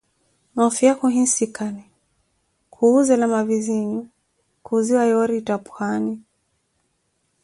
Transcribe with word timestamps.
noofiya 0.53 0.93
khuhinsikani, 0.99 1.85
khuwuuzela 2.73 3.25
mavizinho, 3.33 4.01
khuuziwa 4.65 5.03
yoori 5.11 5.35
ettha 5.39 5.57
pwani. 5.67 6.15